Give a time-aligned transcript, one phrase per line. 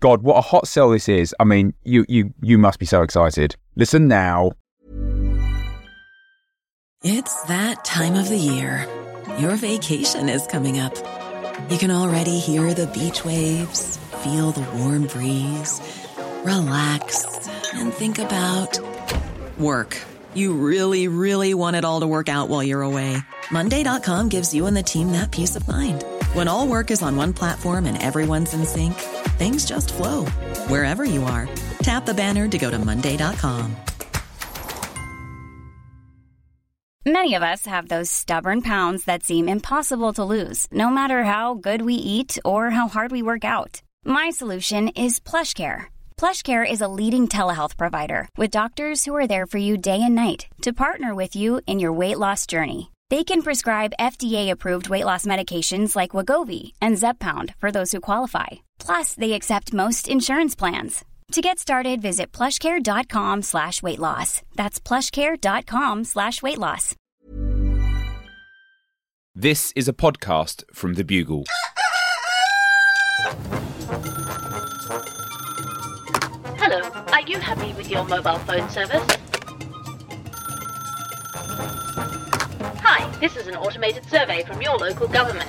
[0.00, 1.34] God, what a hot sell this is.
[1.40, 3.56] I mean, you you you must be so excited.
[3.76, 4.52] Listen now.
[7.02, 8.86] It's that time of the year.
[9.38, 10.94] Your vacation is coming up.
[11.70, 15.80] You can already hear the beach waves, feel the warm breeze,
[16.44, 18.78] relax, and think about
[19.58, 19.96] work.
[20.34, 23.16] You really, really want it all to work out while you're away.
[23.50, 26.04] Monday.com gives you and the team that peace of mind.
[26.34, 28.94] When all work is on one platform and everyone's in sync,
[29.36, 30.24] things just flow
[30.68, 31.48] wherever you are.
[31.80, 33.76] Tap the banner to go to Monday.com.
[37.06, 41.54] Many of us have those stubborn pounds that seem impossible to lose, no matter how
[41.54, 43.80] good we eat or how hard we work out.
[44.04, 45.84] My solution is plush PlushCare.
[46.16, 50.16] PlushCare is a leading telehealth provider with doctors who are there for you day and
[50.16, 52.90] night to partner with you in your weight loss journey.
[53.08, 58.65] They can prescribe FDA-approved weight loss medications like Wegovy and Zepbound for those who qualify.
[58.78, 61.04] Plus, they accept most insurance plans.
[61.32, 64.42] To get started, visit plushcare.com slash weight loss.
[64.54, 66.94] That's plushcare.com slash weight loss.
[69.34, 71.44] This is a podcast from The Bugle.
[76.58, 76.80] Hello,
[77.12, 79.04] are you happy with your mobile phone service?
[82.82, 85.48] Hi, this is an automated survey from your local government.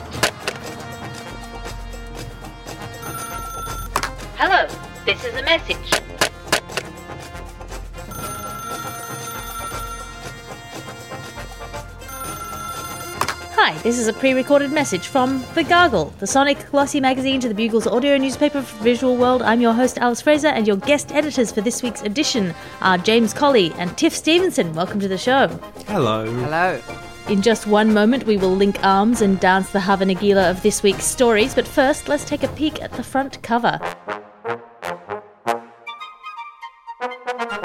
[4.37, 4.67] Hello,
[5.05, 5.77] this is a message.
[13.59, 17.47] Hi, this is a pre recorded message from The Gargle, the Sonic Glossy magazine to
[17.47, 19.41] the Bugle's audio newspaper for visual world.
[19.41, 23.33] I'm your host, Alice Fraser, and your guest editors for this week's edition are James
[23.33, 24.73] Colley and Tiff Stevenson.
[24.73, 25.47] Welcome to the show.
[25.87, 26.25] Hello.
[26.25, 27.06] Hello.
[27.29, 30.81] In just one moment, we will link arms and dance the Hava Nagila of this
[30.81, 33.81] week's stories, but first, let's take a peek at the front cover.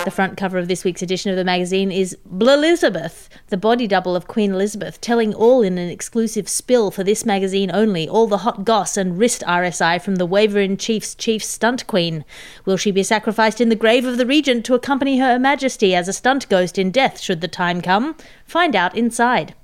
[0.05, 4.17] The front cover of this week's edition of the magazine is Elizabeth, the body double
[4.17, 8.39] of Queen Elizabeth, telling all in an exclusive spill for this magazine only, all the
[8.39, 12.25] hot goss and wrist RSI from the Waver Chief's chief stunt queen.
[12.65, 16.09] Will she be sacrificed in the grave of the regent to accompany her majesty as
[16.09, 18.17] a stunt ghost in death should the time come?
[18.45, 19.55] Find out inside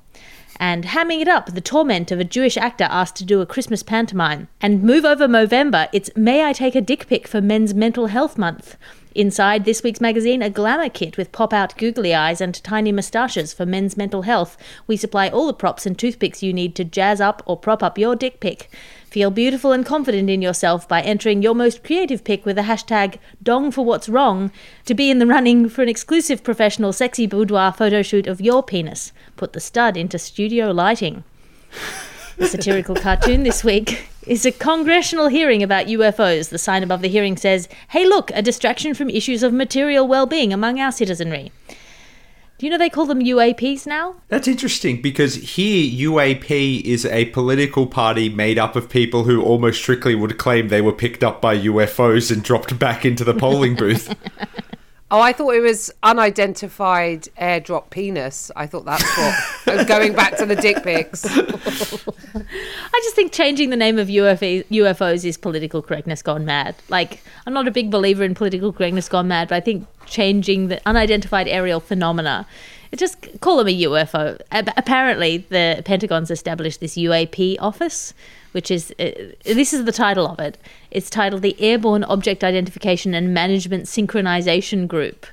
[0.59, 3.83] and hamming it up, the torment of a Jewish actor asked to do a Christmas
[3.83, 4.49] pantomime.
[4.61, 8.37] And move over Movember, it's May I Take a Dick Pic for Men's Mental Health
[8.37, 8.77] Month.
[9.19, 13.53] Inside this week's magazine, a glamour kit with pop out googly eyes and tiny moustaches
[13.53, 14.57] for men's mental health.
[14.87, 17.99] We supply all the props and toothpicks you need to jazz up or prop up
[17.99, 18.71] your dick pic.
[19.07, 23.19] Feel beautiful and confident in yourself by entering your most creative pic with the hashtag
[23.43, 24.53] Dong for What's Wrong
[24.85, 28.63] to be in the running for an exclusive professional sexy boudoir photo shoot of your
[28.63, 29.13] penis.
[29.35, 31.25] Put the stud into studio lighting.
[32.37, 36.51] The satirical cartoon this week is a congressional hearing about UFOs.
[36.51, 40.27] The sign above the hearing says, Hey, look, a distraction from issues of material well
[40.27, 41.51] being among our citizenry.
[42.59, 44.17] Do you know they call them UAPs now?
[44.27, 49.81] That's interesting because here UAP is a political party made up of people who almost
[49.81, 53.77] strictly would claim they were picked up by UFOs and dropped back into the polling
[53.77, 54.13] booth.
[55.11, 58.51] Oh, I thought it was unidentified airdrop penis.
[58.55, 59.89] I thought that's what.
[59.89, 61.25] going back to the dick pics.
[61.27, 66.75] I just think changing the name of UFO, UFOs is political correctness gone mad.
[66.91, 70.69] Like, I'm not a big believer in political correctness gone mad, but I think changing
[70.69, 74.41] the unidentified aerial phenomena, it just call them a UFO.
[74.51, 78.15] Apparently, the Pentagon's established this UAP office
[78.53, 79.11] which is uh,
[79.45, 80.59] this is the title of it.
[80.91, 85.27] It's titled the Airborne Object Identification and Management Synchronization Group.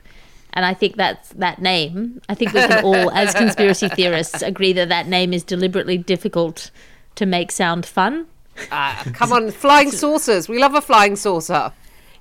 [0.54, 2.22] And I think that's that name.
[2.30, 6.72] I think we can all, as conspiracy theorists, agree that that name is deliberately difficult
[7.16, 8.28] to make sound fun.
[8.72, 10.48] Uh, come on, flying saucers.
[10.48, 11.74] We love a flying saucer.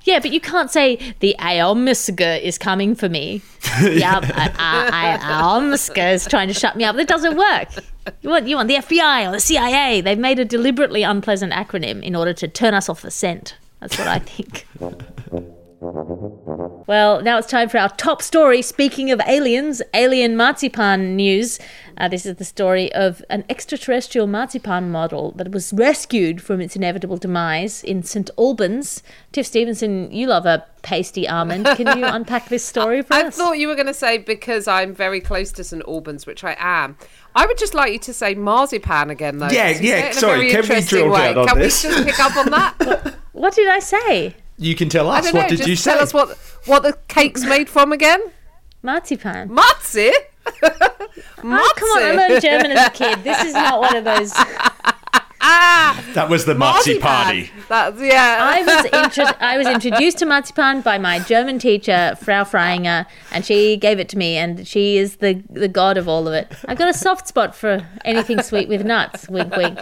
[0.04, 3.42] Yeah, but you can't say the Aomska is coming for me.
[3.82, 6.96] yeah, uh, uh, Aomska is trying to shut me up.
[6.96, 7.68] That doesn't work.
[8.20, 10.02] You want you want the FBI or the CIA.
[10.02, 13.56] They've made a deliberately unpleasant acronym in order to turn us off the scent.
[13.80, 14.66] That's what I think.
[16.86, 18.62] Well, now it's time for our top story.
[18.62, 21.58] Speaking of aliens, alien marzipan news.
[21.96, 26.74] Uh, this is the story of an extraterrestrial marzipan model that was rescued from its
[26.74, 29.02] inevitable demise in St Albans.
[29.32, 31.66] Tiff Stevenson, you love a pasty almond.
[31.76, 33.38] Can you unpack this story for I us?
[33.38, 36.42] I thought you were going to say because I'm very close to St Albans, which
[36.44, 36.96] I am.
[37.36, 39.48] I would just like you to say marzipan again, though.
[39.50, 41.18] Yeah, 'cause you yeah, say it in a sorry, very can we interesting drill way.
[41.34, 41.84] down on Can this?
[41.84, 43.14] we just pick up on that?
[43.32, 44.34] what did I say?
[44.58, 45.24] You can tell I us.
[45.26, 45.48] don't What know.
[45.48, 45.92] did just you say?
[45.92, 46.36] tell us what
[46.66, 48.20] what the cake's made from again.
[48.82, 49.48] Marzipan.
[49.56, 50.10] Matzi.
[50.62, 53.24] Oh, come on, I learned German as a kid.
[53.24, 54.32] This is not one of those.
[55.46, 56.02] Ah!
[56.14, 57.50] that was the Marzi party.
[57.68, 58.38] That's yeah.
[58.40, 63.44] I was intro- I was introduced to marzipan by my German teacher, Frau Freinger, and
[63.44, 66.50] she gave it to me, and she is the the god of all of it.
[66.66, 69.28] I've got a soft spot for anything sweet with nuts.
[69.28, 69.78] Wink, wink.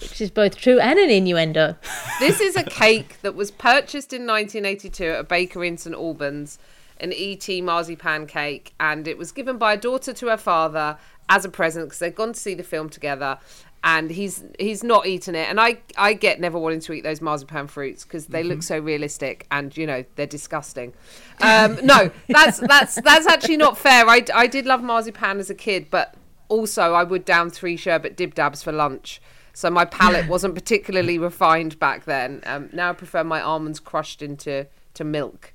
[0.00, 1.76] Which is both true and an innuendo.
[2.20, 6.60] This is a cake that was purchased in 1982 at a bakery in St Albans,
[7.00, 10.96] an ET marzipan cake, and it was given by a daughter to her father
[11.28, 13.38] as a present because they'd gone to see the film together.
[13.86, 17.20] And he's he's not eaten it, and I I get never wanting to eat those
[17.20, 20.94] marzipan fruits because they look so realistic, and you know they're disgusting.
[21.42, 24.08] Um, no, that's that's that's actually not fair.
[24.08, 26.14] I, I did love marzipan as a kid, but
[26.48, 29.20] also I would down three sherbet dib dabs for lunch.
[29.52, 32.42] So my palate wasn't particularly refined back then.
[32.46, 35.52] Um, now I prefer my almonds crushed into to milk.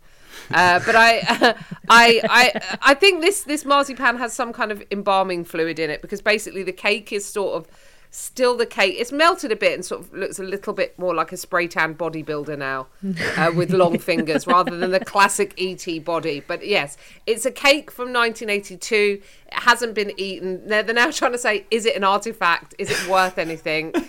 [0.51, 1.19] Uh, but I,
[1.89, 6.01] I, I, I think this this marzipan has some kind of embalming fluid in it
[6.01, 7.67] because basically the cake is sort of
[8.11, 8.95] still the cake.
[8.97, 11.67] It's melted a bit and sort of looks a little bit more like a spray
[11.67, 12.87] tan bodybuilder now,
[13.37, 16.39] uh, with long fingers rather than the classic ET body.
[16.45, 19.21] But yes, it's a cake from 1982.
[19.47, 20.67] It hasn't been eaten.
[20.67, 22.75] They're, they're now trying to say, is it an artifact?
[22.77, 23.93] Is it worth anything?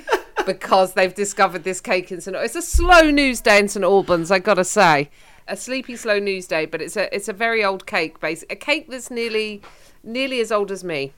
[0.46, 2.36] because they've discovered this cake in St.
[2.36, 5.10] It's a slow news day in St Albans, I gotta say.
[5.46, 8.54] A sleepy, slow news day, but it's a it's a very old cake, basically.
[8.54, 9.62] A cake that's nearly
[10.02, 11.12] nearly as old as me.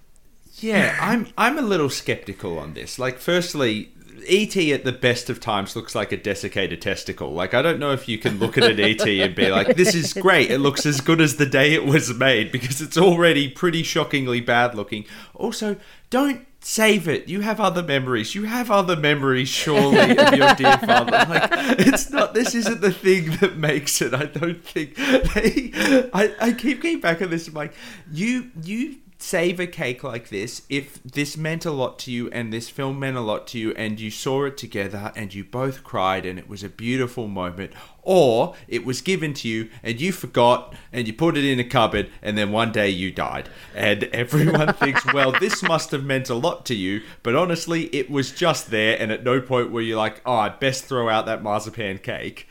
[0.61, 2.99] Yeah, I'm I'm a little skeptical on this.
[2.99, 3.91] Like, firstly,
[4.29, 7.33] ET at the best of times looks like a desiccated testicle.
[7.33, 9.95] Like, I don't know if you can look at an ET and be like, "This
[9.95, 10.51] is great.
[10.51, 14.41] It looks as good as the day it was made," because it's already pretty shockingly
[14.41, 15.05] bad looking.
[15.35, 15.77] Also,
[16.11, 17.29] don't save it.
[17.29, 18.35] You have other memories.
[18.35, 21.27] You have other memories, surely, of your dear father.
[21.29, 21.49] Like,
[21.81, 22.35] it's not.
[22.35, 24.13] This isn't the thing that makes it.
[24.15, 24.95] I don't think.
[24.97, 25.73] They,
[26.13, 27.49] I I keep getting back on this.
[27.49, 27.75] I'm like,
[28.13, 32.53] you you save a cake like this if this meant a lot to you and
[32.53, 35.85] this film meant a lot to you and you saw it together and you both
[35.85, 37.73] cried and it was a beautiful moment
[38.03, 41.65] or it was given to you and you forgot and you put it in a
[41.65, 43.49] cupboard and then one day you died.
[43.77, 48.11] And everyone thinks well this must have meant a lot to you but honestly it
[48.11, 51.27] was just there and at no point were you like oh i'd best throw out
[51.27, 52.49] that marzipan cake.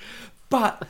[0.50, 0.88] But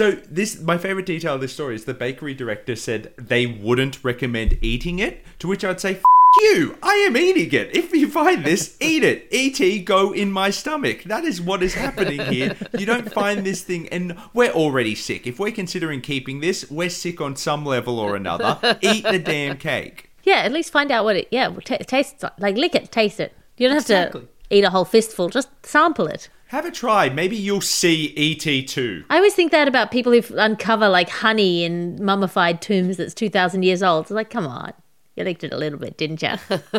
[0.00, 4.02] so this my favorite detail of this story is the bakery director said they wouldn't
[4.02, 5.22] recommend eating it.
[5.40, 6.02] To which I'd say, F-
[6.42, 7.76] you, I am eating it.
[7.76, 9.28] If you find this, eat it.
[9.30, 11.02] Et go in my stomach.
[11.04, 12.56] That is what is happening here.
[12.78, 15.26] You don't find this thing, and we're already sick.
[15.26, 18.78] If we're considering keeping this, we're sick on some level or another.
[18.80, 20.08] Eat the damn cake.
[20.24, 22.32] Yeah, at least find out what it yeah t- tastes like.
[22.38, 23.34] Like lick it, taste it.
[23.58, 24.22] You don't have Exactly.
[24.22, 25.28] to eat a whole fistful.
[25.28, 26.28] Just sample it.
[26.48, 27.08] Have a try.
[27.08, 29.04] Maybe you'll see ET too.
[29.08, 33.30] I always think that about people who uncover like honey in mummified tombs that's two
[33.30, 34.06] thousand years old.
[34.06, 34.72] It's like, come on,
[35.16, 36.30] you licked it a little bit, didn't you?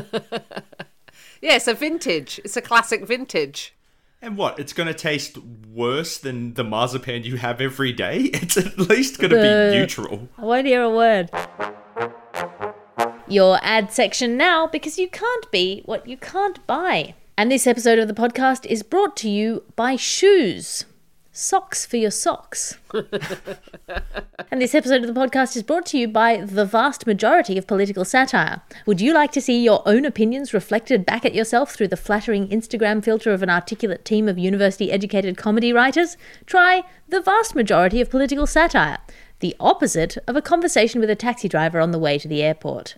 [1.44, 2.39] Yeah, it's a vintage.
[2.44, 3.73] It's a classic vintage.
[4.21, 4.59] And what?
[4.59, 5.39] It's going to taste
[5.73, 8.29] worse than the marzipan you have every day?
[8.33, 10.29] It's at least going to Uh, be neutral.
[10.38, 11.31] I won't hear a word.
[13.28, 17.16] Your ad section now because you can't be what you can't buy.
[17.42, 20.86] And this episode of the podcast is brought to you by shoes.
[21.31, 22.78] Socks for your socks.
[24.52, 27.66] and this episode of the podcast is brought to you by the vast majority of
[27.66, 28.62] political satire.
[28.86, 32.48] Would you like to see your own opinions reflected back at yourself through the flattering
[32.50, 36.18] Instagram filter of an articulate team of university educated comedy writers?
[36.45, 39.00] Try the vast majority of political satire,
[39.42, 42.95] the opposite of a conversation with a taxi driver on the way to the airport.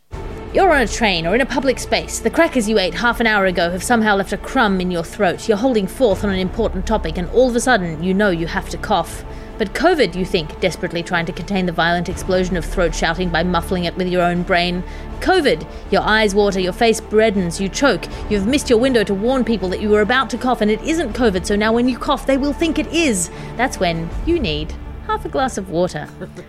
[0.54, 2.20] You're on a train or in a public space.
[2.20, 5.04] The crackers you ate half an hour ago have somehow left a crumb in your
[5.04, 5.48] throat.
[5.48, 8.46] You're holding forth on an important topic, and all of a sudden, you know you
[8.46, 9.26] have to cough.
[9.58, 13.44] But COVID, you think, desperately trying to contain the violent explosion of throat shouting by
[13.44, 14.84] muffling it with your own brain.
[15.22, 18.06] COVID, your eyes water, your face reddens, you choke.
[18.30, 20.82] You've missed your window to warn people that you were about to cough, and it
[20.82, 23.32] isn't COVID, so now when you cough, they will think it is.
[23.56, 24.76] That's when you need
[25.08, 26.08] half a glass of water.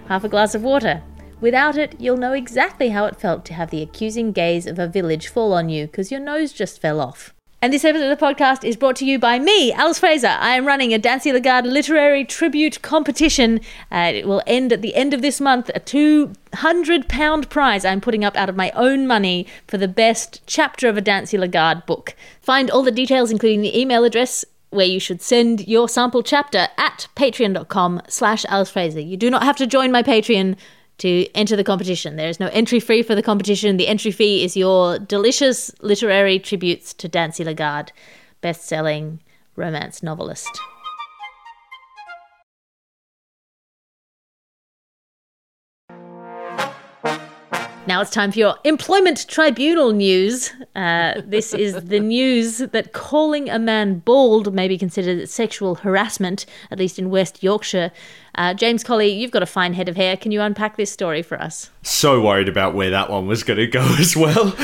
[0.08, 1.02] half a glass of water.
[1.40, 4.88] Without it, you'll know exactly how it felt to have the accusing gaze of a
[4.88, 7.34] village fall on you because your nose just fell off.
[7.60, 10.36] And this episode of the podcast is brought to you by me, Alice Fraser.
[10.38, 13.58] I am running a Dancy Lagarde literary tribute competition.
[13.90, 15.70] Uh, it will end at the end of this month.
[15.74, 20.88] A £200 prize I'm putting up out of my own money for the best chapter
[20.88, 22.14] of a Dancy Lagarde book.
[22.42, 26.68] Find all the details, including the email address where you should send your sample chapter
[26.76, 29.00] at patreon.com slash Alice Fraser.
[29.00, 30.56] You do not have to join my Patreon
[30.98, 32.16] to enter the competition.
[32.16, 33.76] There is no entry fee for the competition.
[33.76, 37.92] The entry fee is your delicious literary tributes to Dancy Lagarde,
[38.40, 39.20] best-selling
[39.56, 40.50] romance novelist.
[47.86, 50.50] Now it's time for your employment tribunal news.
[50.74, 56.46] Uh, this is the news that calling a man bald may be considered sexual harassment,
[56.70, 57.92] at least in West Yorkshire.
[58.36, 60.16] Uh, James Colley, you've got a fine head of hair.
[60.16, 61.70] Can you unpack this story for us?
[61.82, 64.54] So worried about where that one was going to go as well.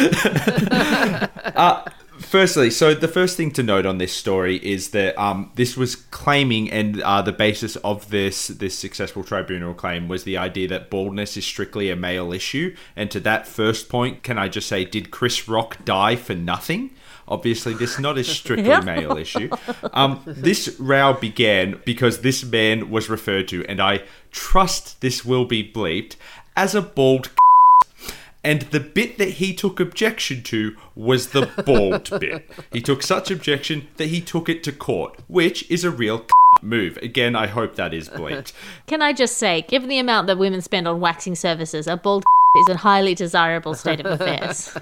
[1.54, 1.84] uh,
[2.20, 5.96] firstly, so the first thing to note on this story is that um, this was
[5.96, 10.90] claiming, and uh, the basis of this this successful tribunal claim was the idea that
[10.90, 12.74] baldness is strictly a male issue.
[12.96, 16.90] And to that first point, can I just say, did Chris Rock die for nothing?
[17.26, 19.48] Obviously, this is not a strictly male issue.
[19.92, 25.44] Um, this row began because this man was referred to, and I trust this will
[25.44, 26.16] be bleeped,
[26.56, 27.30] as a bald
[28.42, 32.48] and the bit that he took objection to was the bald bit.
[32.72, 36.24] He took such objection that he took it to court, which is a real
[36.62, 36.96] move.
[36.98, 38.52] Again, I hope that is bleeped.
[38.86, 42.24] Can I just say, given the amount that women spend on waxing services, a bald
[42.56, 44.76] is a highly desirable state of affairs.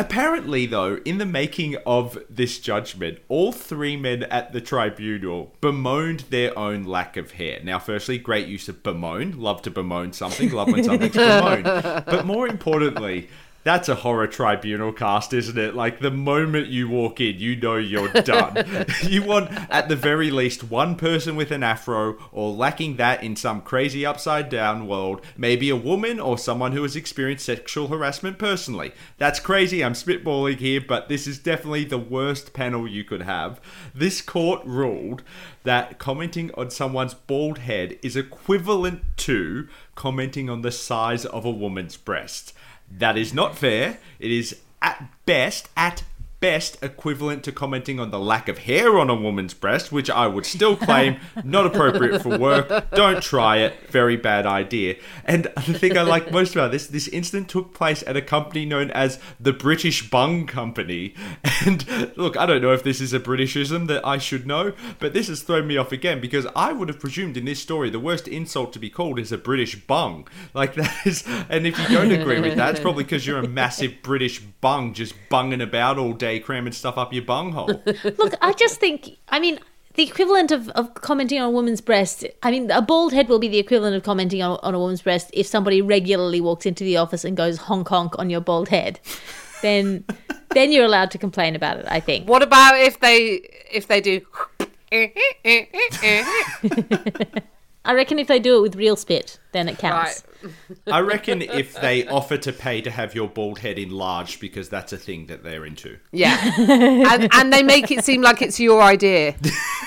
[0.00, 6.20] Apparently, though, in the making of this judgment, all three men at the tribunal bemoaned
[6.30, 7.60] their own lack of hair.
[7.62, 9.38] Now, firstly, great use of bemoan.
[9.38, 11.64] Love to bemoan something, love when something's bemoaned.
[11.64, 13.28] But more importantly,
[13.62, 15.74] that's a horror tribunal cast, isn't it?
[15.74, 18.86] Like the moment you walk in, you know you're done.
[19.02, 23.36] you want, at the very least, one person with an afro, or lacking that in
[23.36, 28.38] some crazy upside down world, maybe a woman or someone who has experienced sexual harassment
[28.38, 28.92] personally.
[29.18, 33.60] That's crazy, I'm spitballing here, but this is definitely the worst panel you could have.
[33.94, 35.22] This court ruled
[35.64, 41.50] that commenting on someone's bald head is equivalent to commenting on the size of a
[41.50, 42.54] woman's breast.
[42.90, 43.98] That is not fair.
[44.18, 46.02] It is at best, at
[46.40, 50.26] best, equivalent to commenting on the lack of hair on a woman's breast, which I
[50.26, 52.90] would still claim not appropriate for work.
[52.92, 53.74] Don't try it.
[53.90, 54.96] Very bad idea.
[55.24, 58.64] And the thing I like most about this, this incident took place at a company
[58.64, 61.14] known as the British Bung Company.
[61.64, 65.12] And look, I don't know if this is a Britishism that I should know, but
[65.12, 68.00] this has thrown me off again because I would have presumed in this story the
[68.00, 70.26] worst insult to be called is a British bung.
[70.54, 73.48] Like that is, and if you don't agree with that, it's probably because you're a
[73.48, 77.66] massive British bung just bunging about all day cramming stuff up your bunghole.
[78.04, 79.58] Look, I just think, I mean,
[79.94, 83.38] the equivalent of, of commenting on a woman's breast, I mean, a bald head will
[83.38, 86.84] be the equivalent of commenting on, on a woman's breast if somebody regularly walks into
[86.84, 89.00] the office and goes honk honk on your bald head.
[89.62, 90.04] Then,
[90.54, 91.86] then you're allowed to complain about it.
[91.88, 92.28] I think.
[92.28, 94.20] What about if they if they do?
[97.84, 100.22] I reckon if they do it with real spit, then it counts.
[100.42, 100.52] Right.
[100.92, 104.92] I reckon if they offer to pay to have your bald head enlarged because that's
[104.92, 105.98] a thing that they're into.
[106.12, 109.34] Yeah, and, and they make it seem like it's your idea.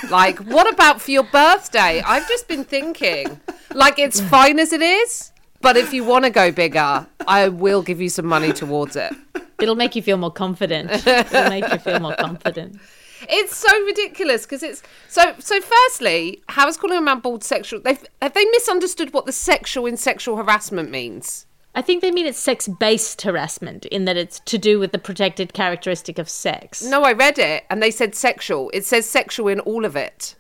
[0.10, 2.02] Like, what about for your birthday?
[2.02, 3.40] I've just been thinking,
[3.74, 5.32] like, it's fine as it is,
[5.62, 9.14] but if you want to go bigger, I will give you some money towards it.
[9.62, 10.92] It'll make you feel more confident.
[11.08, 12.82] It'll make you feel more confident.
[13.30, 15.36] It's so ridiculous because it's so.
[15.40, 17.80] So, firstly, how is calling a man bald sexual?
[17.80, 21.46] They've have they misunderstood what the sexual in sexual harassment means?
[21.76, 25.00] I think they mean it's sex based harassment in that it's to do with the
[25.00, 26.84] protected characteristic of sex.
[26.84, 28.70] No, I read it and they said sexual.
[28.74, 30.36] It says sexual in all of it.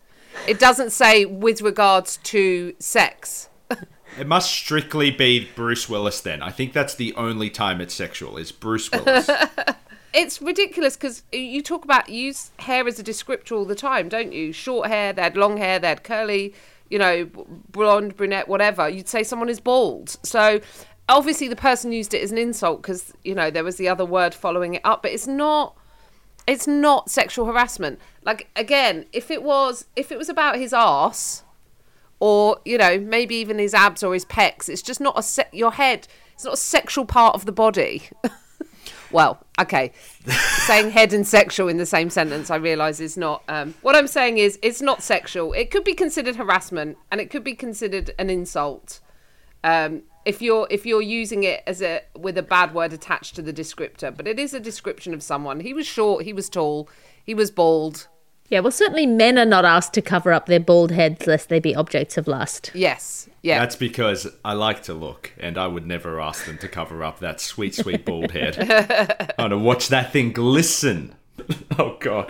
[0.47, 3.49] It doesn't say with regards to sex.
[4.15, 6.43] It must strictly be Bruce Willis then.
[6.43, 9.27] I think that's the only time it's sexual is Bruce Willis.
[10.13, 14.31] It's ridiculous because you talk about use hair as a descriptor all the time, don't
[14.31, 14.53] you?
[14.53, 16.53] Short hair, they had long hair, they had curly,
[16.89, 17.25] you know,
[17.71, 18.87] blonde, brunette, whatever.
[18.87, 20.17] You'd say someone is bald.
[20.21, 20.61] So
[21.09, 24.05] obviously the person used it as an insult because you know there was the other
[24.05, 25.75] word following it up, but it's not.
[26.45, 27.99] It's not sexual harassment.
[28.23, 31.43] Like again, if it was, if it was about his ass,
[32.19, 35.49] or you know maybe even his abs or his pecs, it's just not a se-
[35.53, 36.07] your head.
[36.33, 38.03] It's not a sexual part of the body.
[39.13, 39.91] well, okay,
[40.65, 43.43] saying head and sexual in the same sentence, I realise is not.
[43.47, 45.53] Um, what I'm saying is, it's not sexual.
[45.53, 48.99] It could be considered harassment, and it could be considered an insult.
[49.63, 53.41] Um, if you're if you're using it as a with a bad word attached to
[53.41, 55.59] the descriptor, but it is a description of someone.
[55.59, 56.89] He was short, he was tall,
[57.23, 58.07] he was bald.
[58.53, 61.59] Yeah, well, certainly men are not asked to cover up their bald heads lest they
[61.59, 62.69] be objects of lust.
[62.75, 63.57] Yes, yeah.
[63.57, 67.17] That's because I like to look, and I would never ask them to cover up
[67.17, 68.59] that sweet, sweet bald head.
[69.39, 71.15] I want to watch that thing glisten.
[71.79, 72.29] Oh, God.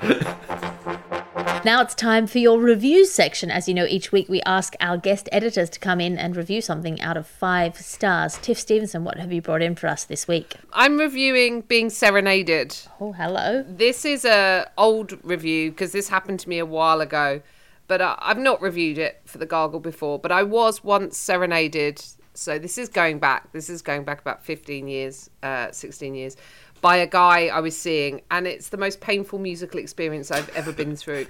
[1.66, 3.50] Now it's time for your reviews section.
[3.50, 6.62] As you know, each week we ask our guest editors to come in and review
[6.62, 8.38] something out of five stars.
[8.42, 10.56] Tiff Stevenson, what have you brought in for us this week?
[10.74, 12.78] I'm reviewing Being Serenaded.
[13.00, 13.64] Oh, hello.
[13.68, 17.42] This is a old review because this happened to me a while ago,
[17.88, 20.20] but I, I've not reviewed it for the Gargle before.
[20.20, 23.52] But I was once serenaded, so this is going back.
[23.52, 26.36] This is going back about 15 years, uh, 16 years,
[26.84, 30.74] by a guy I was seeing, and it's the most painful musical experience I've ever
[30.74, 31.28] been through.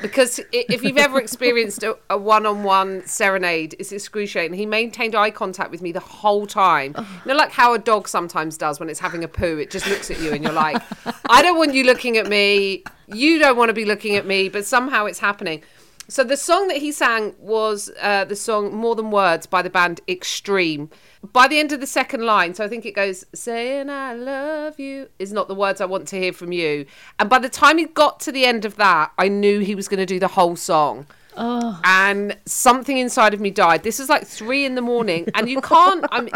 [0.00, 4.56] Because if you've ever experienced a, a one-on-one serenade, it's excruciating.
[4.56, 6.94] He maintained eye contact with me the whole time.
[6.96, 9.58] You know, like how a dog sometimes does when it's having a poo.
[9.58, 10.80] It just looks at you, and you're like,
[11.28, 12.84] "I don't want you looking at me.
[13.08, 15.62] You don't want to be looking at me." But somehow it's happening.
[16.08, 19.70] So the song that he sang was uh, the song "More Than Words" by the
[19.70, 20.90] band Extreme.
[21.32, 24.78] By the end of the second line, so I think it goes, "Saying I love
[24.78, 26.86] you" is not the words I want to hear from you.
[27.18, 29.88] And by the time he got to the end of that, I knew he was
[29.88, 31.06] going to do the whole song.
[31.36, 31.78] Oh.
[31.84, 33.82] And something inside of me died.
[33.82, 36.04] This is like three in the morning, and you can't.
[36.10, 36.28] I'm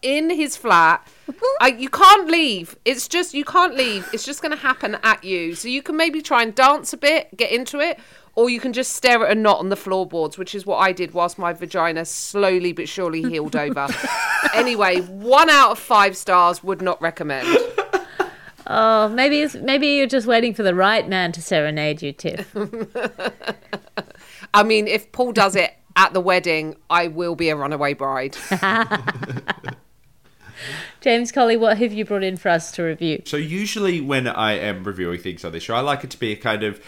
[0.00, 1.06] in his flat.
[1.60, 2.76] I, you can't leave.
[2.84, 4.08] It's just you can't leave.
[4.12, 5.54] It's just going to happen at you.
[5.54, 7.98] So you can maybe try and dance a bit, get into it,
[8.38, 10.92] or you can just stare at a knot on the floorboards, which is what I
[10.92, 13.88] did whilst my vagina slowly but surely healed over.
[14.54, 17.48] anyway, one out of five stars would not recommend.
[18.68, 22.54] Oh, maybe it's, maybe you're just waiting for the right man to serenade you, Tiff.
[24.54, 28.36] I mean, if Paul does it at the wedding, I will be a runaway bride.
[31.00, 33.22] James Colley, what have you brought in for us to review?
[33.24, 36.32] So usually when I am reviewing things on this show, I like it to be
[36.32, 36.82] a kind of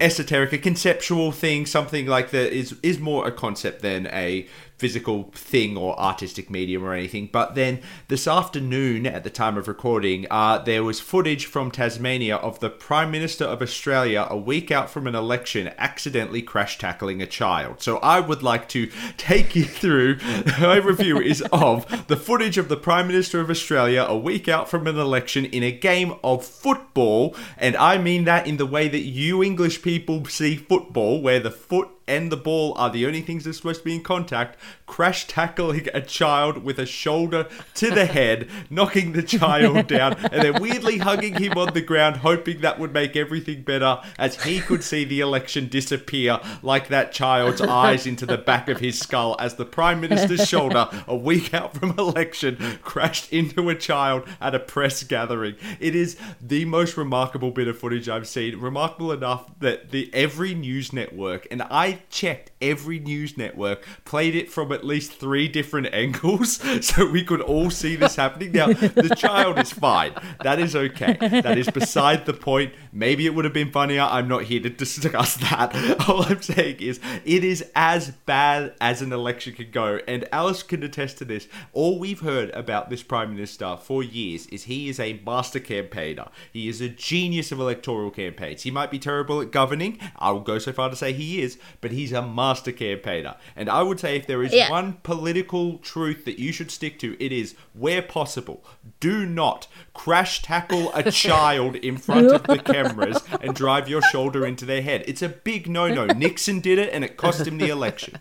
[0.00, 4.46] esoteric, a conceptual thing, something like that is is more a concept than a
[4.78, 7.28] physical thing or artistic medium or anything.
[7.30, 12.36] But then this afternoon, at the time of recording, uh, there was footage from Tasmania
[12.36, 17.20] of the Prime Minister of Australia, a week out from an election, accidentally crash tackling
[17.20, 17.82] a child.
[17.82, 20.18] So I would like to take you through.
[20.60, 24.68] My review is of the footage of the Prime Minister of Australia, a week out
[24.68, 28.88] from an election, in a game of football, and I mean that in the way
[28.88, 33.20] that you English people see football, where the foot and the ball are the only
[33.20, 37.46] things that are supposed to be in contact, crash tackling a child with a shoulder
[37.74, 42.16] to the head, knocking the child down, and then weirdly hugging him on the ground,
[42.16, 47.12] hoping that would make everything better as he could see the election disappear like that
[47.12, 51.52] child's eyes into the back of his skull as the Prime Minister's shoulder, a week
[51.52, 55.54] out from election, crashed into a child at a press gathering.
[55.78, 58.58] It is the most remarkable bit of footage I've seen.
[58.58, 64.50] Remarkable enough that the every news network, and I checked every news network, played it
[64.50, 68.52] from at least three different angles so we could all see this happening.
[68.52, 70.12] Now, the child is fine.
[70.42, 71.16] That is okay.
[71.20, 72.72] That is beside the point.
[72.92, 74.02] Maybe it would have been funnier.
[74.02, 76.08] I'm not here to discuss that.
[76.08, 80.00] All I'm saying is it is as bad as an election can go.
[80.08, 81.48] And Alice can attest to this.
[81.72, 86.28] All we've heard about this Prime Minister for years is he is a master campaigner.
[86.52, 88.62] He is a genius of electoral campaigns.
[88.62, 89.98] He might be terrible at governing.
[90.16, 93.36] I will go so far to say he is, but he's a master campaigner.
[93.56, 94.70] And I would say if there is Yeah.
[94.70, 98.64] one political truth that you should stick to, it is where possible,
[99.00, 104.46] do not crash tackle a child in front of the cameras and drive your shoulder
[104.46, 105.04] into their head.
[105.06, 106.06] It's a big no no.
[106.06, 108.18] Nixon did it and it cost him the election.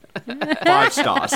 [0.65, 1.33] Five stars.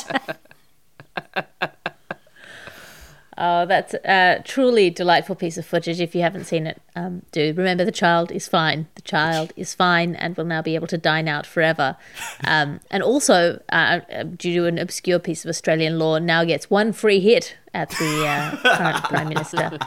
[3.43, 5.99] Oh, that's a truly delightful piece of footage.
[5.99, 8.86] If you haven't seen it, um, do remember the child is fine.
[8.93, 11.97] The child is fine and will now be able to dine out forever.
[12.43, 16.69] Um, and also, uh, uh, due to an obscure piece of Australian law, now gets
[16.69, 19.77] one free hit at the uh, current Prime Minister.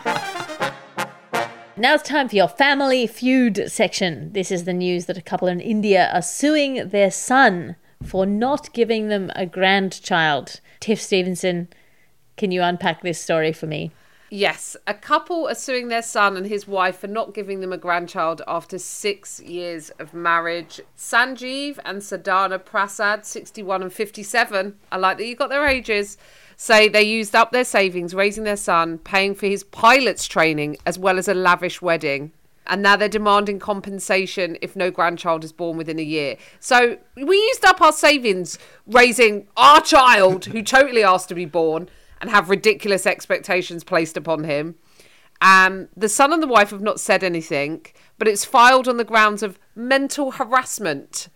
[1.77, 4.33] Now it's time for your family feud section.
[4.33, 8.73] This is the news that a couple in India are suing their son for not
[8.73, 10.61] giving them a grandchild.
[10.81, 11.69] Tiff Stevenson,
[12.37, 13.93] can you unpack this story for me?
[14.31, 17.79] Yes, a couple are suing their son and his wife for not giving them a
[17.79, 20.81] grandchild after six years of marriage.
[20.99, 26.17] Sanjeev and Sadhana Prasad, 61 and 57, I like that you got their ages,
[26.57, 30.99] say they used up their savings raising their son, paying for his pilot's training, as
[30.99, 32.33] well as a lavish wedding.
[32.67, 36.39] And now they're demanding compensation if no grandchild is born within a year.
[36.59, 41.89] So we used up our savings raising our child, who totally asked to be born,
[42.25, 44.77] and have ridiculous expectations placed upon him.
[45.43, 47.85] And the son and the wife have not said anything,
[48.17, 51.29] but it's filed on the grounds of mental harassment.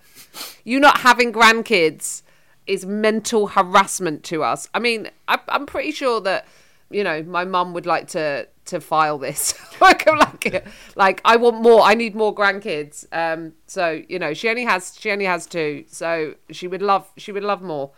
[0.64, 2.22] You not having grandkids
[2.66, 4.66] is mental harassment to us.
[4.72, 6.46] I mean, I, I'm pretty sure that
[6.90, 9.54] you know my mum would like to to file this.
[9.82, 11.82] like, like, like I want more.
[11.82, 13.04] I need more grandkids.
[13.12, 15.84] Um, so you know, she only has she only has two.
[15.88, 17.90] So she would love she would love more.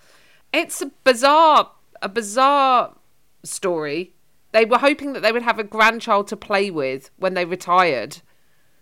[0.53, 1.71] It's a bizarre
[2.03, 2.97] a bizarre
[3.43, 4.15] story.
[4.53, 8.19] They were hoping that they would have a grandchild to play with when they retired.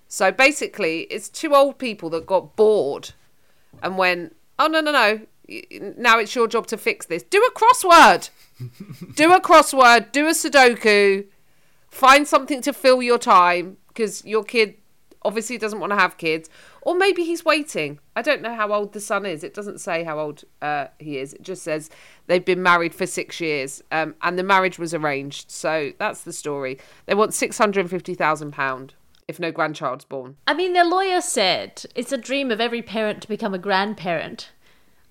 [0.08, 3.10] So basically, it's two old people that got bored
[3.82, 5.20] and went, "Oh no, no, no!
[5.96, 7.22] Now it's your job to fix this.
[7.22, 8.30] Do a crossword.
[9.14, 10.12] do a crossword.
[10.12, 11.26] Do a Sudoku.
[11.90, 14.76] Find something to fill your time because your kid
[15.22, 16.48] obviously doesn't want to have kids,
[16.88, 18.00] or maybe he's waiting.
[18.16, 19.44] I don't know how old the son is.
[19.44, 21.34] It doesn't say how old uh, he is.
[21.34, 21.90] It just says
[22.28, 25.50] they've been married for six years, um, and the marriage was arranged.
[25.50, 26.78] So that's the story.
[27.04, 28.94] They want six hundred and fifty thousand pound
[29.28, 30.36] if no grandchild's born.
[30.46, 34.50] I mean, their lawyer said it's a dream of every parent to become a grandparent.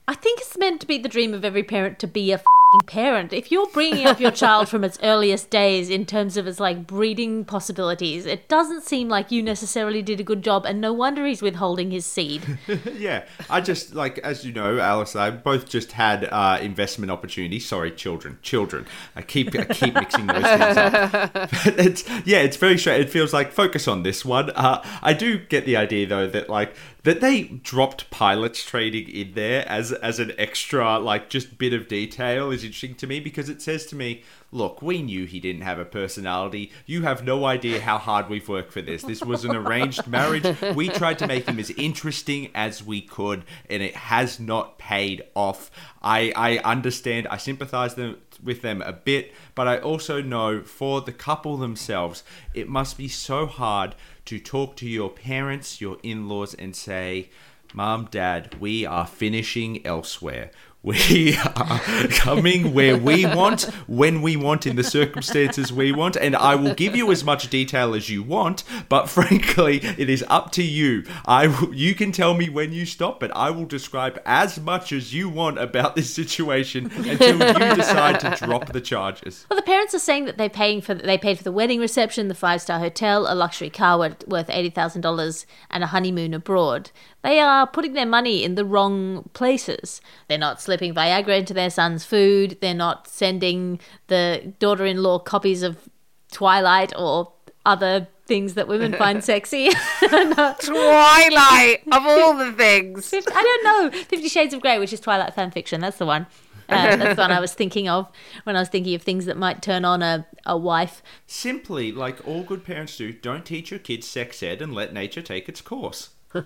[0.07, 2.41] I think it's meant to be the dream of every parent to be a
[2.77, 3.33] f***ing parent.
[3.33, 6.87] If you're bringing up your child from its earliest days in terms of its like
[6.87, 11.25] breeding possibilities, it doesn't seem like you necessarily did a good job, and no wonder
[11.25, 12.57] he's withholding his seed.
[12.97, 17.65] yeah, I just like as you know, Alice, I both just had uh, investment opportunities.
[17.65, 18.85] Sorry, children, children.
[19.15, 21.33] I keep I keep mixing those things up.
[21.67, 23.01] But it's yeah, it's very straight.
[23.01, 24.51] It feels like focus on this one.
[24.51, 26.75] Uh, I do get the idea though that like
[27.07, 31.87] that they dropped pilots training in there as as an extra like just bit of
[31.87, 35.61] detail is interesting to me because it says to me look we knew he didn't
[35.61, 36.69] have a personality.
[36.85, 39.03] You have no idea how hard we've worked for this.
[39.03, 40.45] This was an arranged marriage.
[40.75, 45.23] We tried to make him as interesting as we could and it has not paid
[45.33, 45.71] off.
[46.01, 47.29] I i understand.
[47.29, 52.23] I sympathize them with them a bit but i also know for the couple themselves
[52.53, 53.95] it must be so hard
[54.27, 57.29] to talk to your parents, your in laws, and say,
[57.73, 60.51] Mom, Dad, we are finishing elsewhere.
[60.87, 66.33] We are coming where we want, when we want, in the circumstances we want, and
[66.33, 68.63] I will give you as much detail as you want.
[68.87, 71.03] But frankly, it is up to you.
[71.25, 75.13] I you can tell me when you stop, but I will describe as much as
[75.13, 79.45] you want about this situation until you decide to drop the charges.
[79.49, 82.29] Well, the parents are saying that they're paying for they paid for the wedding reception,
[82.29, 86.33] the five star hotel, a luxury car worth, worth eighty thousand dollars, and a honeymoon
[86.33, 86.91] abroad.
[87.27, 89.99] They are putting their money in the wrong places.
[90.29, 92.57] They're not slipping Viagra into their son's food.
[92.61, 95.89] They're not sending the daughter-in-law copies of
[96.31, 97.33] Twilight or
[97.65, 99.71] other things that women find sexy.
[99.99, 103.13] Twilight of all the things.
[103.13, 103.91] I don't know.
[104.03, 105.81] Fifty Shades of Grey, which is Twilight fan fiction.
[105.81, 106.27] That's the one.
[106.69, 108.09] Uh, that's the one I was thinking of
[108.45, 111.03] when I was thinking of things that might turn on a, a wife.
[111.25, 115.21] Simply, like all good parents do, don't teach your kids sex ed and let nature
[115.21, 116.11] take its course.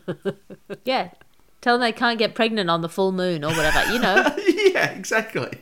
[0.85, 1.11] Yeah.
[1.61, 4.35] Tell them they can't get pregnant on the full moon or whatever, you know.
[4.73, 5.59] yeah, exactly.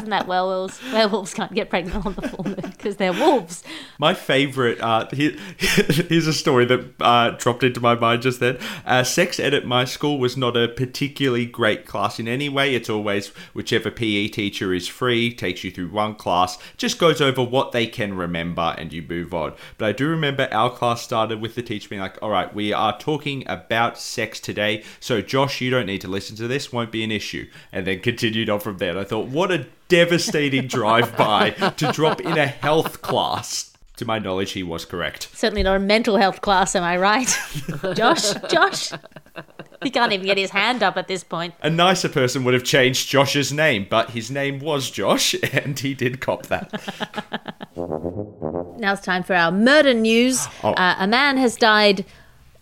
[0.00, 0.80] Isn't that werewolves?
[0.94, 3.62] Werewolves can't get pregnant on the full moon because they're wolves.
[3.98, 8.56] My favorite, uh, here, here's a story that uh, dropped into my mind just then.
[8.86, 12.74] Uh, sex ed at my school was not a particularly great class in any way.
[12.74, 17.42] It's always whichever PE teacher is free, takes you through one class, just goes over
[17.42, 19.52] what they can remember and you move on.
[19.76, 22.72] But I do remember our class started with the teacher being like, all right, we
[22.72, 24.82] are talking about sex today.
[24.98, 27.50] So, Josh, you don't need to listen to this, won't be an issue.
[27.70, 28.90] And then continued on from there.
[28.90, 33.66] And I thought, what a devastating drive by to drop in a health class.
[33.96, 35.28] To my knowledge, he was correct.
[35.34, 37.28] Certainly not a mental health class, am I right?
[37.94, 38.32] Josh?
[38.50, 38.92] Josh?
[39.82, 41.52] He can't even get his hand up at this point.
[41.62, 45.92] A nicer person would have changed Josh's name, but his name was Josh, and he
[45.92, 46.80] did cop that.
[47.76, 50.46] Now it's time for our murder news.
[50.64, 50.72] Oh.
[50.72, 52.06] Uh, a man has died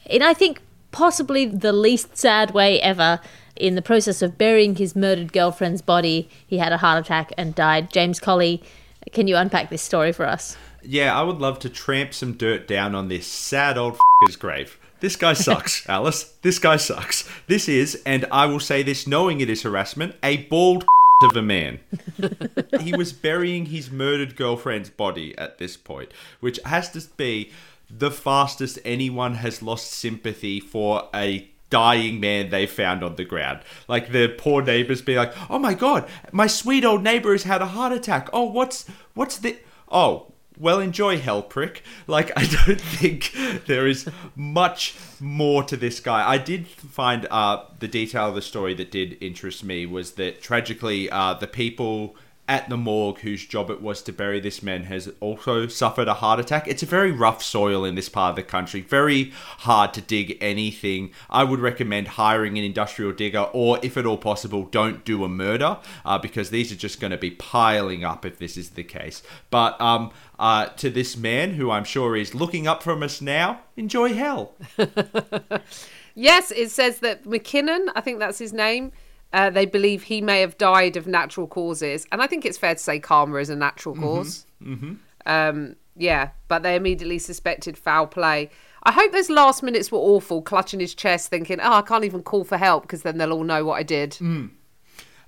[0.05, 0.61] in, I think,
[0.91, 3.21] possibly the least sad way ever.
[3.59, 7.57] In the process of burying his murdered girlfriend's body, he had a heart attack and
[7.57, 7.92] died.
[7.92, 8.62] James Colley,
[9.12, 10.57] can you unpack this story for us?
[10.83, 14.79] Yeah, I would love to tramp some dirt down on this sad old f's grave.
[15.01, 16.35] This guy sucks, Alice.
[16.42, 17.29] This guy sucks.
[17.49, 20.85] This is, and I will say this knowing it is harassment, a bald
[21.25, 21.81] of a man.
[22.81, 27.51] he was burying his murdered girlfriend's body at this point, which has to be
[27.90, 33.61] the fastest anyone has lost sympathy for a dying man they found on the ground.
[33.87, 37.62] Like the poor neighbors be like, "Oh my god, my sweet old neighbor has had
[37.62, 38.28] a heart attack.
[38.33, 39.57] Oh, what's what's the
[39.90, 41.83] Oh, well, enjoy hell, prick.
[42.07, 43.33] Like, I don't think
[43.66, 46.28] there is much more to this guy.
[46.28, 50.42] I did find uh, the detail of the story that did interest me was that
[50.42, 52.16] tragically, uh, the people
[52.48, 56.14] at the morgue whose job it was to bury this man has also suffered a
[56.14, 56.66] heart attack.
[56.66, 60.38] It's a very rough soil in this part of the country, very hard to dig
[60.40, 61.11] anything.
[61.28, 65.28] I would recommend hiring an industrial digger, or if at all possible, don't do a
[65.28, 68.84] murder uh, because these are just going to be piling up if this is the
[68.84, 69.22] case.
[69.50, 73.61] But um, uh, to this man who I'm sure is looking up from us now,
[73.76, 74.54] enjoy hell.
[76.20, 78.90] Yes, it says that McKinnon, I think that's his name,
[79.33, 82.07] uh, they believe he may have died of natural causes.
[82.11, 84.95] And I think it's fair to say karma is a natural because Mm-hmm.
[85.27, 88.51] Um, yeah, but they immediately suspected foul play.
[88.85, 92.23] I hope those last minutes were awful, clutching his chest, thinking, oh, I can't even
[92.23, 94.17] call for help because then they'll all know what I did.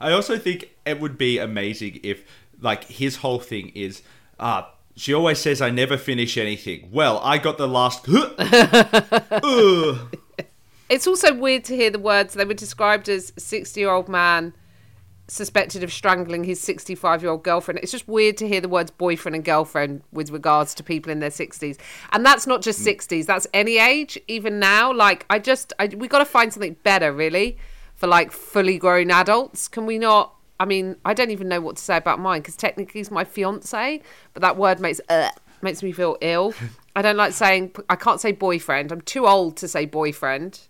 [0.01, 2.25] I also think it would be amazing if,
[2.61, 4.01] like, his whole thing is,
[4.39, 4.63] uh,
[4.97, 6.89] she always says I never finish anything.
[6.93, 8.07] Well, I got the last.
[10.91, 14.53] It's also weird to hear the words they were described as 60 year old man
[15.29, 17.79] suspected of strangling his 65 year old girlfriend.
[17.79, 21.21] It's just weird to hear the words boyfriend and girlfriend with regards to people in
[21.21, 21.79] their 60s.
[22.11, 24.93] And that's not just 60s, that's any age, even now.
[24.93, 27.57] Like, I just, I, we got to find something better, really,
[27.95, 29.69] for like fully grown adults.
[29.69, 30.35] Can we not?
[30.59, 33.23] I mean, I don't even know what to say about mine because technically he's my
[33.23, 34.03] fiance,
[34.35, 35.31] but that word makes uh,
[35.63, 36.53] makes me feel ill.
[36.97, 38.91] I don't like saying I can't say boyfriend.
[38.91, 40.67] I'm too old to say boyfriend.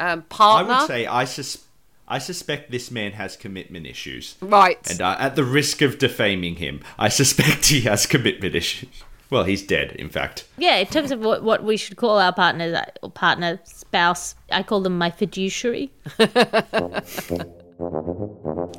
[0.00, 1.64] Um, I would say I sus-
[2.06, 4.36] I suspect this man has commitment issues.
[4.40, 4.78] right?
[4.90, 9.02] And uh, at the risk of defaming him, I suspect he has commitment issues.
[9.30, 10.46] Well, he's dead, in fact.
[10.56, 14.34] Yeah, in terms of what, what we should call our partners, uh, or partner, spouse,
[14.50, 15.90] I call them my fiduciary.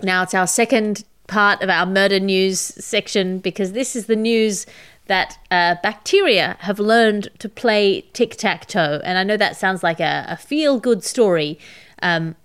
[0.01, 4.65] now it's our second part of our murder news section because this is the news
[5.09, 9.01] that uh, bacteria have learned to play tic tac toe.
[9.03, 11.57] And I know that sounds like a, a feel good story,
[12.03, 12.35] um,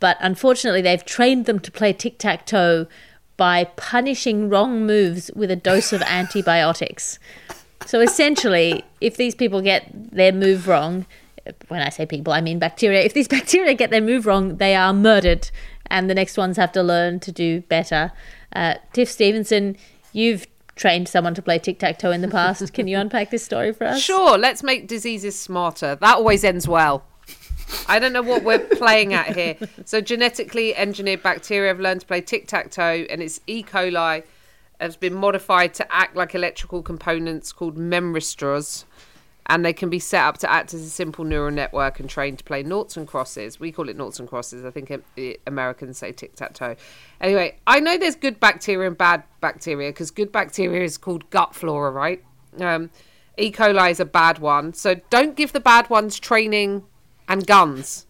[0.00, 2.86] but unfortunately, they've trained them to play tic tac toe
[3.38, 7.18] by punishing wrong moves with a dose of antibiotics.
[7.86, 11.06] So essentially, if these people get their move wrong,
[11.68, 14.74] when I say people, I mean bacteria, if these bacteria get their move wrong, they
[14.74, 15.50] are murdered,
[15.86, 18.12] and the next ones have to learn to do better.
[18.54, 19.78] Uh, Tiff Stevenson,
[20.12, 20.46] you've
[20.80, 22.72] trained someone to play tic tac toe in the past.
[22.72, 24.00] Can you unpack this story for us?
[24.00, 25.94] Sure, let's make diseases smarter.
[25.96, 27.04] That always ends well.
[27.86, 29.56] I don't know what we're playing at here.
[29.84, 33.62] So, genetically engineered bacteria have learned to play tic tac toe, and its E.
[33.62, 34.24] coli
[34.80, 38.86] has been modified to act like electrical components called memristors.
[39.46, 42.38] And they can be set up to act as a simple neural network and trained
[42.38, 43.58] to play noughts and crosses.
[43.58, 44.64] We call it noughts and crosses.
[44.64, 45.02] I think um,
[45.46, 46.76] Americans say tic tac toe.
[47.20, 51.54] Anyway, I know there's good bacteria and bad bacteria because good bacteria is called gut
[51.54, 52.22] flora, right?
[52.60, 52.90] Um,
[53.36, 53.50] E.
[53.50, 54.72] coli is a bad one.
[54.72, 56.84] So don't give the bad ones training
[57.28, 58.06] and guns.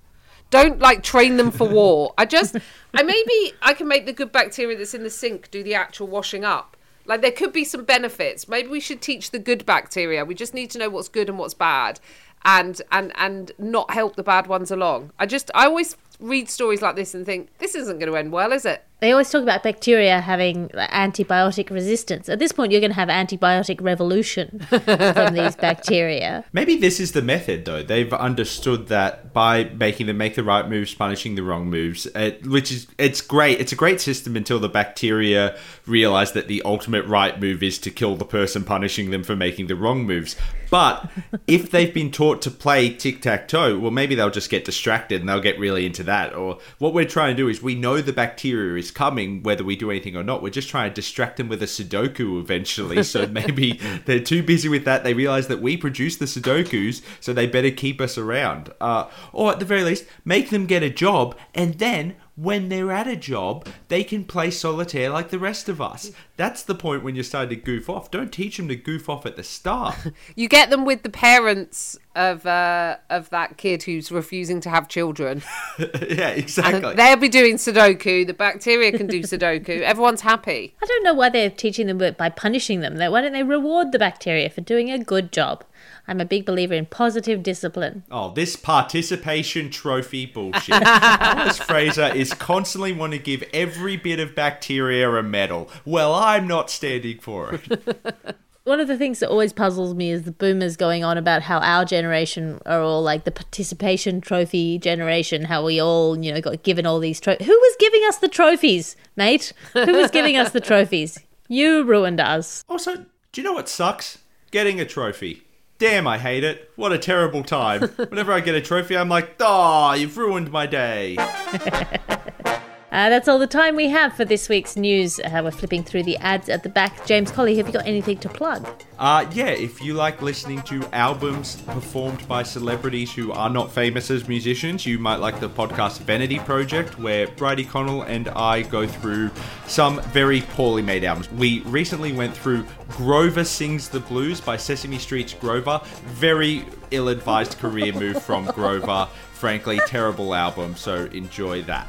[0.50, 2.12] Don't like train them for war.
[2.18, 2.56] I just,
[2.92, 6.08] I maybe I can make the good bacteria that's in the sink do the actual
[6.08, 6.76] washing up.
[7.10, 8.46] Like there could be some benefits.
[8.46, 10.24] Maybe we should teach the good bacteria.
[10.24, 11.98] We just need to know what's good and what's bad,
[12.44, 15.10] and and and not help the bad ones along.
[15.18, 18.30] I just I always read stories like this and think this isn't going to end
[18.30, 18.84] well, is it?
[19.00, 22.28] They always talk about bacteria having antibiotic resistance.
[22.28, 26.44] At this point, you're going to have antibiotic revolution from these bacteria.
[26.52, 27.82] Maybe this is the method, though.
[27.82, 32.46] They've understood that by making them make the right moves, punishing the wrong moves, it,
[32.46, 33.58] which is it's great.
[33.58, 37.90] It's a great system until the bacteria realize that the ultimate right move is to
[37.90, 40.36] kill the person punishing them for making the wrong moves.
[40.70, 41.10] But
[41.46, 45.20] if they've been taught to play tic tac toe, well, maybe they'll just get distracted
[45.20, 46.34] and they'll get really into that.
[46.34, 49.76] Or what we're trying to do is we know the bacteria is coming, whether we
[49.76, 50.42] do anything or not.
[50.42, 53.02] We're just trying to distract them with a Sudoku eventually.
[53.02, 55.04] So maybe they're too busy with that.
[55.04, 58.72] They realize that we produce the Sudokus, so they better keep us around.
[58.80, 62.90] Uh, or at the very least, make them get a job and then when they're
[62.90, 66.10] at a job, they can play solitaire like the rest of us.
[66.40, 68.10] That's the point when you're starting to goof off.
[68.10, 69.96] Don't teach them to goof off at the start.
[70.36, 74.88] You get them with the parents of uh, of that kid who's refusing to have
[74.88, 75.42] children.
[75.78, 76.90] yeah, exactly.
[76.90, 78.26] And they'll be doing Sudoku.
[78.26, 79.82] The bacteria can do Sudoku.
[79.82, 80.74] Everyone's happy.
[80.82, 82.96] I don't know why they're teaching them by punishing them.
[82.96, 85.64] Why don't they reward the bacteria for doing a good job?
[86.08, 88.02] I'm a big believer in positive discipline.
[88.10, 90.82] Oh, this participation trophy bullshit.
[90.82, 95.70] Alice Fraser is constantly want to give every bit of bacteria a medal.
[95.84, 98.36] Well, I'm not standing for it.
[98.64, 101.58] One of the things that always puzzles me is the boomers going on about how
[101.58, 106.62] our generation are all like the participation trophy generation, how we all, you know, got
[106.62, 107.48] given all these trophies.
[107.48, 109.52] Who was giving us the trophies, mate?
[109.72, 111.18] Who was giving us the trophies?
[111.48, 112.64] You ruined us.
[112.68, 114.18] Also, Do you know what sucks?
[114.52, 115.42] Getting a trophy.
[115.80, 116.70] Damn, I hate it.
[116.76, 117.82] What a terrible time.
[117.96, 121.16] Whenever I get a trophy, I'm like, oh, you've ruined my day.
[122.92, 125.20] Uh, that's all the time we have for this week's news.
[125.20, 127.06] Uh, we're flipping through the ads at the back.
[127.06, 128.68] James Colley, have you got anything to plug?
[128.98, 134.10] Uh, yeah, if you like listening to albums performed by celebrities who are not famous
[134.10, 138.88] as musicians, you might like the podcast Vanity Project, where Brady Connell and I go
[138.88, 139.30] through
[139.66, 141.30] some very poorly made albums.
[141.30, 145.80] We recently went through Grover Sings the Blues by Sesame Street's Grover.
[146.06, 149.06] Very ill advised career move from Grover.
[149.32, 151.86] Frankly, terrible album, so enjoy that.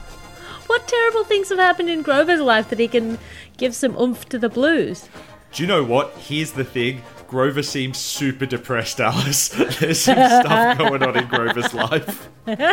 [0.72, 3.20] What terrible things have happened in Grover's life that he can
[3.58, 5.10] give some oomph to the blues?
[5.52, 6.12] Do you know what?
[6.12, 7.02] Here's the thing.
[7.28, 9.50] Grover seems super depressed, Alice.
[9.80, 12.30] There's some stuff going on in Grover's life.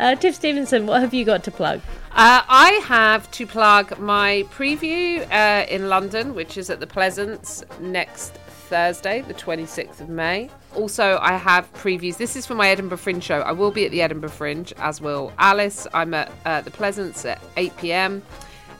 [0.00, 1.78] Uh, Tiff Stevenson, what have you got to plug?
[2.10, 7.62] Uh, I have to plug my preview uh, in London, which is at the Pleasance
[7.80, 8.34] next
[8.68, 10.50] Thursday, the 26th of May.
[10.74, 12.16] Also, I have previews.
[12.16, 13.40] This is for my Edinburgh Fringe show.
[13.40, 15.86] I will be at the Edinburgh Fringe, as will Alice.
[15.94, 18.22] I'm at uh, the Pleasance at 8 pm.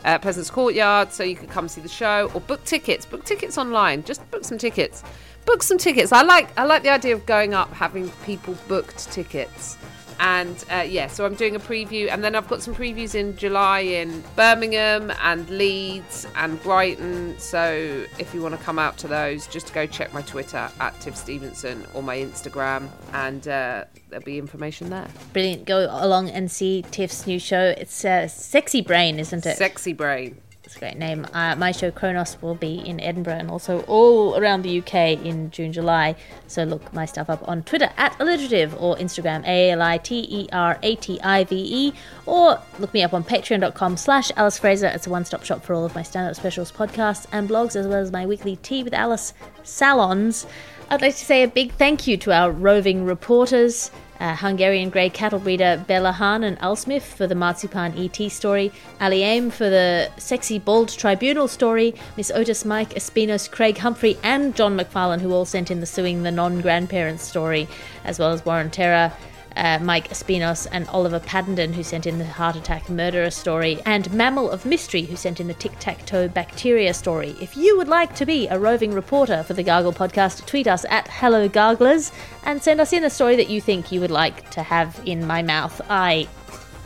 [0.05, 3.07] Uh, Pleasance Courtyard, so you can come see the show or book tickets.
[3.07, 4.03] Book tickets online.
[4.05, 5.03] Just book some tickets.
[5.47, 6.13] Book some tickets.
[6.13, 9.79] I like I like the idea of going up having people booked tickets.
[10.21, 13.37] And uh, yeah, so I'm doing a preview, and then I've got some previews in
[13.37, 17.39] July in Birmingham and Leeds and Brighton.
[17.39, 20.99] So if you want to come out to those, just go check my Twitter at
[21.01, 25.09] Tiff Stevenson or my Instagram, and uh, there'll be information there.
[25.33, 25.65] Brilliant.
[25.67, 27.75] Go along and see Tiff's new show.
[27.77, 29.57] It's uh, Sexy Brain, isn't it?
[29.57, 30.41] Sexy Brain.
[30.65, 31.27] It's a great name.
[31.35, 35.51] Uh, my show Kronos will be in Edinburgh and also all around the UK in
[35.51, 36.17] June, July.
[36.47, 40.27] So look my stuff up on Twitter at alliterative or Instagram A L I T
[40.27, 41.93] E R A T I V E
[42.25, 44.87] or look me up on patreon.com slash Alice Fraser.
[44.87, 47.99] It's a one-stop shop for all of my stand-up specials, podcasts and blogs as well
[47.99, 50.47] as my weekly Tea with Alice salons.
[50.89, 55.11] I'd like to say a big thank you to our roving reporters, uh, Hungarian grey
[55.11, 59.69] cattle breeder Bella Hahn and Al Smith for the Marzipan ET story, Ali Aim for
[59.69, 65.33] the sexy bald tribunal story, Miss Otis Mike, Espinos, Craig Humphrey, and John McFarlane, who
[65.33, 67.69] all sent in the suing the non grandparents story,
[68.05, 69.13] as well as Warren Terra.
[69.57, 74.13] Uh, Mike Espinos and Oliver Paddenden, who sent in the heart attack murderer story, and
[74.13, 77.37] Mammal of Mystery, who sent in the tic tac toe bacteria story.
[77.41, 80.85] If you would like to be a roving reporter for the Gargle podcast, tweet us
[80.91, 82.13] at Hello Garglers
[82.45, 85.27] and send us in a story that you think you would like to have in
[85.27, 85.81] my mouth.
[85.89, 86.29] I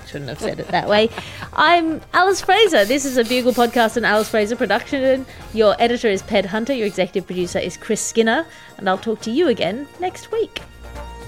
[0.08, 1.10] shouldn't have said it that way.
[1.52, 2.84] I'm Alice Fraser.
[2.84, 5.26] This is a Bugle podcast and Alice Fraser production.
[5.52, 6.72] Your editor is Ped Hunter.
[6.72, 8.46] Your executive producer is Chris Skinner.
[8.78, 10.60] And I'll talk to you again next week.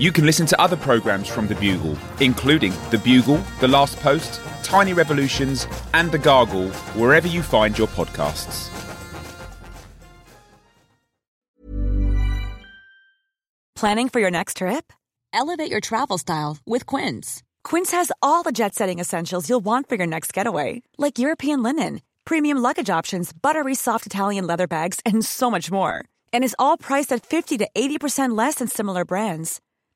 [0.01, 4.41] You can listen to other programmes from The Bugle, including The Bugle, The Last Post,
[4.63, 8.71] Tiny Revolutions, and The Gargle, wherever you find your podcasts.
[13.77, 14.91] Planning for your next trip?
[15.35, 17.43] Elevate your travel style with Quince.
[17.63, 21.63] Quince has all the jet setting essentials you'll want for your next getaway, like European
[21.63, 26.07] linen, premium luggage options, buttery soft Italian leather bags, and so much more.
[26.33, 29.61] And is all priced at 50 to 80% less than similar brands.